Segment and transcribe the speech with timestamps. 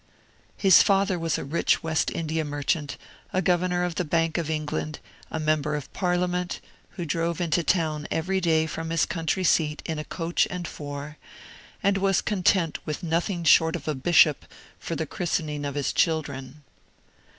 [0.57, 2.97] His father was a rich West Indian merchant,
[3.31, 4.97] a governor of the Bank of England,
[5.29, 6.59] a Member of Parliament,
[6.97, 11.17] who drove into town every day from his country seat in a coach and four,
[11.83, 14.45] and was content with nothing short of a bishop
[14.79, 16.63] for the christening of his children.